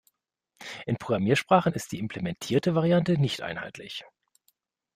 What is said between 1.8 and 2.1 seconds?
die